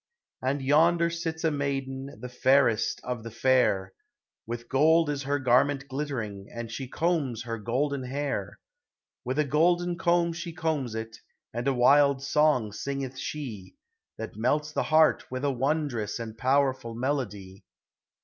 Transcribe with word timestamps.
And 0.41 0.63
yonder 0.63 1.11
sits 1.11 1.43
a 1.43 1.51
maiden, 1.51 2.17
The 2.19 2.27
fairest 2.27 2.99
of 3.03 3.21
the 3.21 3.29
fair; 3.29 3.93
With 4.47 4.67
gold 4.67 5.11
is 5.11 5.21
her 5.21 5.37
garment 5.37 5.87
glittering, 5.87 6.47
And 6.51 6.71
she 6.71 6.87
combs 6.87 7.43
her 7.43 7.59
golden 7.59 8.05
hair. 8.05 8.57
With 9.23 9.37
a 9.37 9.43
golden 9.45 9.99
comb 9.99 10.33
she 10.33 10.53
combs 10.53 10.95
it, 10.95 11.19
And 11.53 11.67
a 11.67 11.73
wild 11.75 12.23
song 12.23 12.71
srngeth 12.71 13.19
she, 13.19 13.75
78 13.75 13.75
POEMS 13.75 13.75
OF 13.75 13.75
FANCY. 13.75 13.77
That 14.17 14.41
melts 14.41 14.71
the 14.71 14.83
heart 14.89 15.25
with 15.29 15.45
a 15.45 15.51
wondrous 15.51 16.17
And 16.17 16.35
powerful 16.35 16.95
melody. 16.95 17.63